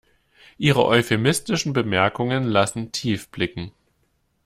[0.57, 3.71] Ihre euphemistischen Bemerkungen lassen tief blicken.